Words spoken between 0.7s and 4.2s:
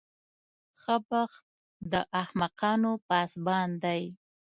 ښه بخت د احمقانو پاسبان دی.